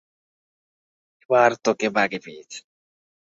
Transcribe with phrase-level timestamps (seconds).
[1.21, 2.59] এবার তোকে বাগে পেয়েছি।